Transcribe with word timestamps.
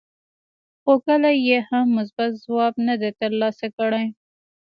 خو 0.81 0.93
کله 1.05 1.29
یې 1.47 1.57
هم 1.69 1.85
مثبت 1.97 2.31
ځواب 2.43 2.73
نه 2.87 2.95
دی 3.01 3.11
ترلاسه 3.21 3.67
کړی. 3.77 4.05